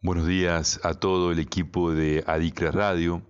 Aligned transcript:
Buenos 0.00 0.28
días 0.28 0.78
a 0.84 0.94
todo 0.94 1.32
el 1.32 1.40
equipo 1.40 1.92
de 1.92 2.22
Adicra 2.28 2.70
Radio, 2.70 3.20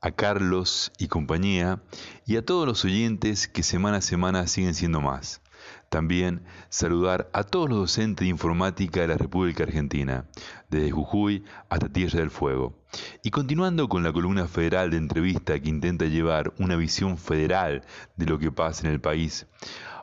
a 0.00 0.10
Carlos 0.10 0.90
y 0.98 1.06
compañía, 1.06 1.80
y 2.26 2.34
a 2.34 2.44
todos 2.44 2.66
los 2.66 2.84
oyentes 2.84 3.46
que 3.46 3.62
semana 3.62 3.98
a 3.98 4.00
semana 4.00 4.48
siguen 4.48 4.74
siendo 4.74 5.00
más. 5.00 5.40
También 5.88 6.42
saludar 6.68 7.30
a 7.32 7.44
todos 7.44 7.70
los 7.70 7.78
docentes 7.78 8.24
de 8.24 8.30
informática 8.30 9.02
de 9.02 9.06
la 9.06 9.16
República 9.16 9.62
Argentina, 9.62 10.24
desde 10.68 10.90
Jujuy 10.90 11.44
hasta 11.68 11.92
Tierra 11.92 12.18
del 12.18 12.32
Fuego. 12.32 12.74
Y 13.22 13.30
continuando 13.30 13.88
con 13.88 14.02
la 14.02 14.12
columna 14.12 14.48
federal 14.48 14.90
de 14.90 14.96
entrevista 14.96 15.60
que 15.60 15.68
intenta 15.68 16.06
llevar 16.06 16.52
una 16.58 16.74
visión 16.74 17.18
federal 17.18 17.84
de 18.16 18.26
lo 18.26 18.40
que 18.40 18.50
pasa 18.50 18.88
en 18.88 18.92
el 18.92 19.00
país, 19.00 19.46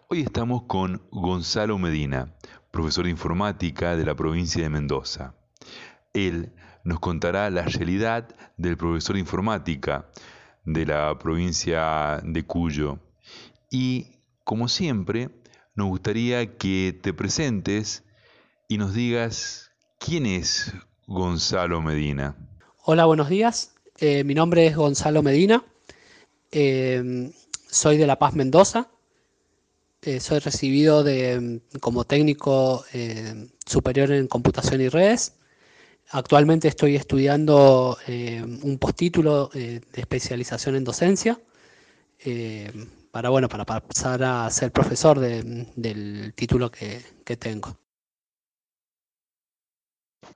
hoy 0.07 0.21
estamos 0.21 0.63
con 0.67 1.01
Gonzalo 1.11 1.77
Medina, 1.77 2.33
profesor 2.71 3.03
de 3.03 3.11
informática 3.11 3.97
de 3.97 4.05
la 4.05 4.15
provincia 4.15 4.63
de 4.63 4.69
Mendoza. 4.69 5.35
Él 6.13 6.53
nos 6.83 6.99
contará 6.99 7.49
la 7.49 7.63
realidad 7.63 8.35
del 8.57 8.77
profesor 8.77 9.15
de 9.15 9.21
informática 9.21 10.09
de 10.65 10.85
la 10.85 11.17
provincia 11.19 12.21
de 12.23 12.43
Cuyo. 12.45 12.99
Y, 13.69 14.19
como 14.43 14.67
siempre, 14.67 15.29
nos 15.75 15.87
gustaría 15.87 16.57
que 16.57 16.97
te 17.01 17.13
presentes 17.13 18.03
y 18.67 18.77
nos 18.77 18.93
digas 18.93 19.71
quién 19.99 20.25
es 20.25 20.73
Gonzalo 21.07 21.81
Medina. 21.81 22.35
Hola, 22.85 23.05
buenos 23.05 23.29
días. 23.29 23.73
Eh, 23.97 24.23
mi 24.23 24.35
nombre 24.35 24.67
es 24.67 24.75
Gonzalo 24.75 25.23
Medina. 25.23 25.63
Eh, 26.51 27.31
soy 27.69 27.97
de 27.97 28.05
La 28.05 28.19
Paz, 28.19 28.35
Mendoza. 28.35 28.89
Eh, 30.03 30.19
soy 30.19 30.39
recibido 30.39 31.03
como 31.79 32.03
técnico 32.03 32.83
eh, 32.93 33.47
superior 33.65 34.11
en 34.11 34.27
computación 34.27 34.81
y 34.81 34.89
redes. 34.89 35.33
Actualmente 36.13 36.67
estoy 36.67 36.95
estudiando 36.95 37.97
eh, 38.07 38.41
un 38.41 38.77
postítulo 38.77 39.49
de 39.53 39.81
especialización 39.93 40.75
en 40.75 40.83
docencia 40.83 41.39
para, 43.11 43.29
bueno, 43.29 43.49
para 43.49 43.65
pasar 43.65 44.23
a 44.23 44.49
ser 44.49 44.71
profesor 44.71 45.19
del 45.19 46.33
título 46.35 46.71
que, 46.71 47.01
que 47.25 47.35
tengo. 47.35 47.75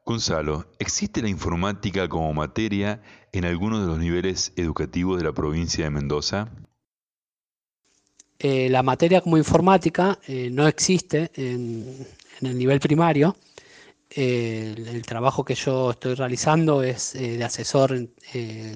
Gonzalo, 0.05 0.65
¿existe 0.79 1.21
la 1.21 1.29
informática 1.29 2.07
como 2.07 2.33
materia 2.33 3.01
en 3.31 3.45
algunos 3.45 3.81
de 3.81 3.87
los 3.87 3.99
niveles 3.99 4.53
educativos 4.55 5.17
de 5.17 5.25
la 5.25 5.33
provincia 5.33 5.83
de 5.85 5.91
Mendoza? 5.91 6.49
Eh, 8.39 8.69
la 8.69 8.83
materia 8.83 9.21
como 9.21 9.37
informática 9.37 10.19
eh, 10.27 10.49
no 10.51 10.67
existe 10.67 11.31
en, 11.35 12.07
el 12.41 12.57
nivel 12.57 12.79
primario. 12.79 13.35
Eh, 14.09 14.73
el, 14.77 15.01
trabajo 15.05 15.43
que 15.43 15.55
yo 15.55 15.91
estoy 15.91 16.15
realizando 16.15 16.81
es 16.81 17.13
de 17.13 17.43
asesor 17.43 18.09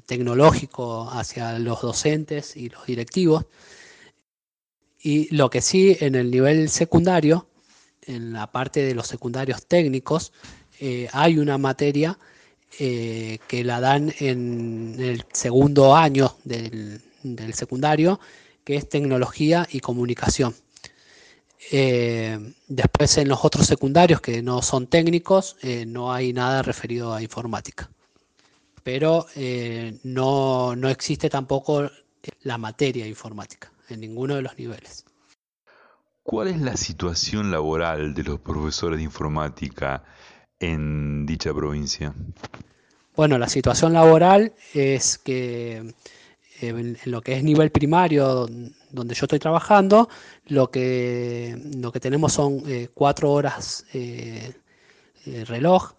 tecnológico 0.06 1.10
hacia 1.10 1.58
los 1.58 1.80
docentes 1.80 2.56
y 2.56 2.68
los 2.68 2.86
directivos. 2.86 3.46
Y 5.00 5.34
lo 5.34 5.50
que 5.50 5.60
sí 5.60 5.96
en 6.00 6.14
el 6.14 6.30
nivel 6.30 6.68
secundario, 6.68 7.48
en 8.02 8.32
la 8.32 8.52
parte 8.52 8.82
de 8.84 8.94
los 8.94 9.06
secundarios 9.08 9.66
técnicos, 9.66 10.32
hay 11.12 11.38
una 11.38 11.58
materia 11.58 12.18
que 12.70 13.62
la 13.64 13.80
dan 13.80 14.12
en 14.20 14.96
el 14.98 15.24
segundo 15.32 15.96
año 15.96 16.36
del 16.44 17.54
secundario 17.54 18.20
que 18.64 18.76
es 18.76 18.88
tecnología 18.88 19.66
y 19.70 19.80
comunicación. 19.80 20.54
Eh, 21.70 22.54
después 22.68 23.16
en 23.18 23.28
los 23.28 23.44
otros 23.44 23.66
secundarios 23.66 24.20
que 24.20 24.42
no 24.42 24.62
son 24.62 24.86
técnicos, 24.86 25.56
eh, 25.62 25.86
no 25.86 26.12
hay 26.12 26.32
nada 26.32 26.62
referido 26.62 27.14
a 27.14 27.22
informática. 27.22 27.90
Pero 28.82 29.26
eh, 29.36 29.98
no, 30.02 30.74
no 30.74 30.88
existe 30.88 31.30
tampoco 31.30 31.88
la 32.42 32.58
materia 32.58 33.06
informática 33.06 33.72
en 33.88 34.00
ninguno 34.00 34.34
de 34.34 34.42
los 34.42 34.58
niveles. 34.58 35.04
¿Cuál 36.22 36.48
es 36.48 36.60
la 36.60 36.76
situación 36.76 37.50
laboral 37.50 38.14
de 38.14 38.22
los 38.24 38.40
profesores 38.40 38.98
de 38.98 39.04
informática 39.04 40.04
en 40.58 41.26
dicha 41.26 41.52
provincia? 41.52 42.14
Bueno, 43.14 43.38
la 43.38 43.48
situación 43.48 43.92
laboral 43.92 44.52
es 44.72 45.18
que 45.18 45.94
en, 46.68 46.96
lo 47.04 47.20
que 47.20 47.36
es 47.36 47.44
nivel 47.44 47.70
primario 47.70 48.46
donde 48.90 49.14
yo 49.14 49.24
estoy 49.24 49.38
trabajando, 49.38 50.08
lo 50.46 50.70
que, 50.70 51.60
lo 51.76 51.92
que 51.92 52.00
tenemos 52.00 52.32
son 52.32 52.62
eh, 52.66 52.88
cuatro 52.92 53.32
horas 53.32 53.86
eh, 53.92 54.52
eh, 55.26 55.44
reloj 55.44 55.92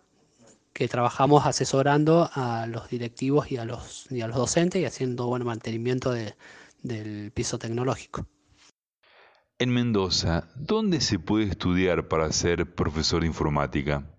que 0.73 0.87
trabajamos 0.87 1.45
asesorando 1.45 2.29
a 2.33 2.65
los 2.67 2.89
directivos 2.89 3.51
y 3.51 3.57
a 3.57 3.65
los, 3.65 4.07
y 4.09 4.21
a 4.21 4.27
los 4.27 4.37
docentes 4.37 4.81
y 4.81 4.85
haciendo 4.85 5.27
buen 5.27 5.45
mantenimiento 5.45 6.11
del 6.81 7.31
piso 7.31 7.59
tecnológico. 7.59 8.25
En 9.59 9.69
Mendoza, 9.69 10.49
¿dónde 10.55 10.99
se 10.99 11.19
puede 11.19 11.45
estudiar 11.45 12.07
para 12.07 12.31
ser 12.31 12.73
profesor 12.73 13.21
de 13.21 13.27
informática? 13.27 14.12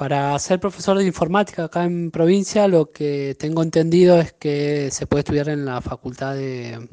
Para 0.00 0.38
ser 0.38 0.58
profesor 0.58 0.96
de 0.96 1.04
informática 1.04 1.64
acá 1.64 1.84
en 1.84 2.10
provincia, 2.10 2.66
lo 2.66 2.90
que 2.90 3.36
tengo 3.38 3.62
entendido 3.62 4.18
es 4.18 4.32
que 4.32 4.90
se 4.90 5.06
puede 5.06 5.20
estudiar 5.20 5.50
en 5.50 5.66
la 5.66 5.82
facultad 5.82 6.36
de, 6.36 6.88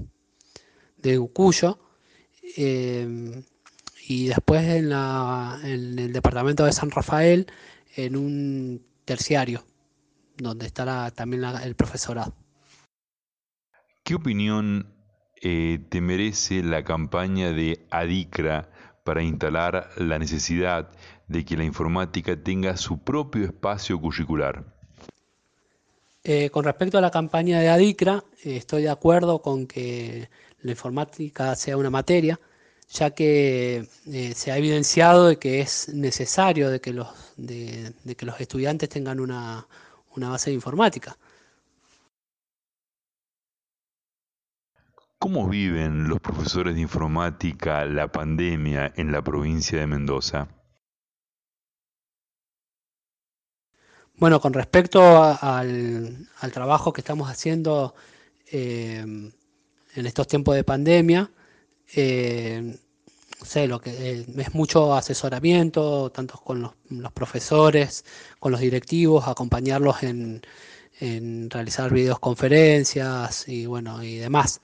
Ucuyo 1.18 1.80
eh, 2.58 3.42
y 4.10 4.28
después 4.28 4.62
en, 4.66 4.92
el 4.92 6.12
departamento 6.12 6.66
de 6.66 6.74
San 6.74 6.92
Rafael 6.92 7.48
en 7.96 8.18
un 8.18 8.86
terciario, 9.06 9.64
donde 10.36 10.66
estará 10.66 11.10
también 11.12 11.46
el 11.46 11.76
profesorado. 11.76 12.36
¿Qué 14.04 14.16
opinión 14.16 14.94
eh, 15.42 15.80
te 15.88 16.02
merece 16.02 16.62
la 16.62 16.84
campaña 16.84 17.54
de 17.54 17.88
ADICRA 17.90 18.70
para 19.08 19.24
instalar 19.24 19.90
la 19.96 20.20
necesidad 20.20 20.90
de 21.30 21.46
que 21.46 21.56
la 21.56 21.64
informática 21.64 22.36
tenga 22.36 22.76
su 22.76 23.00
propio 23.00 23.46
espacio 23.46 23.98
curricular? 24.02 24.66
Eh, 26.26 26.50
con 26.50 26.66
respecto 26.66 26.98
a 26.98 27.02
la 27.02 27.10
campaña 27.10 27.62
de 27.62 27.70
ADICRA, 27.70 28.22
eh, 28.44 28.58
estoy 28.58 28.82
de 28.82 28.90
acuerdo 28.90 29.42
con 29.42 29.66
que 29.66 30.30
la 30.62 30.72
informática 30.72 31.56
sea 31.56 31.78
una 31.78 31.90
materia, 31.90 32.38
ya 32.90 33.12
que 33.12 33.88
eh, 34.12 34.34
se 34.36 34.52
ha 34.52 34.58
evidenciado 34.58 35.28
de 35.28 35.38
que 35.38 35.62
es 35.62 35.88
necesario 35.94 36.70
de 36.70 36.82
que 36.82 36.92
los, 36.92 37.08
de, 37.38 37.94
que 38.18 38.26
los 38.26 38.42
estudiantes 38.42 38.90
tengan 38.90 39.22
una 39.22 39.66
base 40.18 40.50
de 40.50 40.56
informática. 40.56 41.16
¿Cómo 45.20 45.50
viven 45.50 46.08
los 46.08 46.20
profesores 46.20 46.76
de 46.76 46.82
informática 46.82 47.86
la 47.86 48.12
pandemia 48.12 48.94
en 48.96 49.12
la 49.12 49.24
provincia 49.24 49.80
de 49.80 49.88
Mendoza? 49.88 50.48
Bueno, 54.14 54.40
con 54.40 54.54
respecto 54.54 55.02
al, 55.24 56.28
trabajo 56.54 56.94
que 56.94 57.02
estamos 57.02 57.32
haciendo 57.32 57.96
eh, 58.52 59.00
en 59.00 60.06
estos 60.06 60.28
tiempos 60.28 60.56
de 60.56 60.64
pandemia, 60.64 61.32
eh, 61.96 62.78
sé, 63.44 63.68
lo 63.68 63.82
que 63.82 63.90
eh, 63.90 64.26
es 64.38 64.54
mucho 64.54 64.94
asesoramiento, 64.94 66.12
tanto 66.12 66.38
con 66.38 66.62
los, 66.62 67.12
profesores, 67.14 68.06
con 68.40 68.52
los 68.52 68.62
directivos, 68.62 69.28
acompañarlos 69.28 70.04
en, 70.04 70.42
en 71.00 71.50
realizar 71.50 71.92
videoconferencias 71.92 73.48
y 73.48 73.66
bueno 73.66 74.04
y 74.04 74.18
demás. 74.18 74.62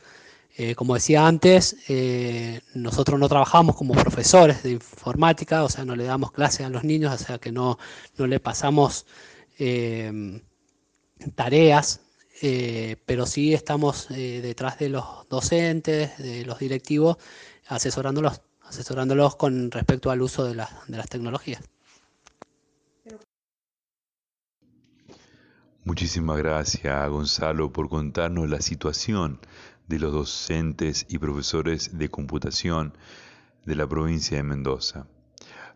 Eh, 0.55 0.75
como 0.75 0.93
decía 0.93 1.25
antes, 1.25 1.77
eh, 1.87 2.61
nosotros 2.75 3.19
no 3.19 3.27
trabajamos 3.27 3.75
como 3.75 3.93
profesores 3.95 4.61
de 4.61 4.71
informática, 4.71 5.63
o 5.63 5.69
sea, 5.69 5.83
no 5.83 5.95
le 5.95 6.03
damos 6.03 6.31
clases 6.31 6.65
a 6.65 6.69
los 6.69 6.83
niños, 6.83 7.11
o 7.13 7.17
sea 7.17 7.39
que 7.39 7.51
no, 7.51 7.79
no 8.17 8.27
le 8.27 8.39
pasamos 8.39 9.07
em, 9.57 10.41
tareas, 11.33 12.01
eh, 12.43 12.97
pero 13.05 13.25
sí 13.25 13.53
estamos 13.53 14.09
detrás 14.09 14.77
de 14.77 14.89
los 14.89 15.27
docentes, 15.27 16.17
de 16.19 16.45
los 16.45 16.59
directivos, 16.59 17.17
asesorándolos, 17.67 18.41
asesorándolos 18.61 19.35
con 19.35 19.71
respecto 19.71 20.11
al 20.11 20.21
uso 20.21 20.43
de, 20.45 20.51
de 20.53 20.97
las 20.97 21.09
tecnologías. 21.09 21.63
Muchísimas 25.85 26.37
gracias, 26.37 27.09
Gonzalo, 27.09 27.73
por 27.73 27.89
contarnos 27.89 28.49
la 28.49 28.61
situación 28.61 29.39
de 29.87 29.99
los 29.99 30.13
docentes 30.13 31.05
y 31.09 31.17
profesores 31.17 31.97
de 31.97 32.09
computación 32.09 32.93
de 33.65 33.75
la 33.75 33.87
provincia 33.87 34.37
de 34.37 34.43
Mendoza. 34.43 35.07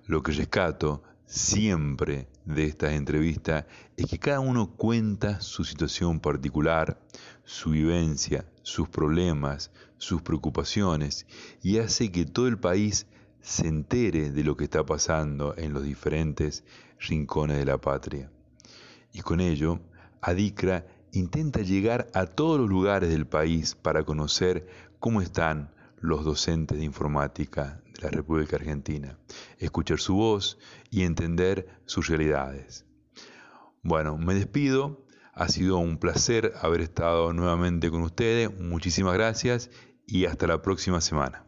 Lo 0.05 0.23
que 0.23 0.31
rescato 0.31 1.03
siempre 1.25 2.27
de 2.45 2.65
estas 2.65 2.93
entrevistas 2.93 3.65
es 3.97 4.05
que 4.05 4.17
cada 4.17 4.39
uno 4.39 4.71
cuenta 4.75 5.41
su 5.41 5.63
situación 5.65 6.19
particular, 6.19 6.99
su 7.43 7.71
vivencia, 7.71 8.45
sus 8.63 8.87
problemas, 8.87 9.71
sus 9.97 10.21
preocupaciones 10.21 11.25
y 11.61 11.79
hace 11.79 12.11
que 12.11 12.25
todo 12.25 12.47
el 12.47 12.57
país 12.57 13.07
se 13.41 13.67
entere 13.67 14.31
de 14.31 14.43
lo 14.43 14.57
que 14.57 14.65
está 14.65 14.85
pasando 14.85 15.55
en 15.57 15.73
los 15.73 15.83
diferentes 15.83 16.63
rincones 16.99 17.57
de 17.57 17.65
la 17.65 17.77
patria. 17.77 18.31
Y 19.13 19.21
con 19.21 19.39
ello, 19.39 19.79
Adicra 20.21 20.85
intenta 21.17 21.61
llegar 21.61 22.07
a 22.13 22.25
todos 22.25 22.59
los 22.59 22.69
lugares 22.69 23.09
del 23.09 23.27
país 23.27 23.75
para 23.75 24.03
conocer 24.03 24.67
cómo 24.99 25.21
están 25.21 25.73
los 25.99 26.23
docentes 26.23 26.77
de 26.77 26.85
informática 26.85 27.81
de 27.93 28.03
la 28.03 28.09
República 28.09 28.55
Argentina, 28.55 29.17
escuchar 29.57 29.99
su 29.99 30.15
voz 30.15 30.59
y 30.89 31.03
entender 31.03 31.67
sus 31.85 32.07
realidades. 32.07 32.85
Bueno, 33.83 34.17
me 34.17 34.35
despido. 34.35 35.05
Ha 35.33 35.49
sido 35.49 35.77
un 35.77 35.97
placer 35.97 36.53
haber 36.61 36.81
estado 36.81 37.31
nuevamente 37.31 37.91
con 37.91 38.01
ustedes. 38.01 38.59
Muchísimas 38.59 39.13
gracias 39.13 39.69
y 40.05 40.25
hasta 40.25 40.47
la 40.47 40.61
próxima 40.61 40.99
semana. 40.99 41.45